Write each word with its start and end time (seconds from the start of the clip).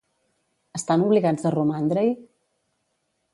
Estan 0.79 1.03
obligats 1.07 1.45
a 1.49 1.51
romandre-hi? 1.57 2.15